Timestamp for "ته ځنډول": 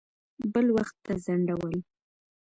1.05-1.75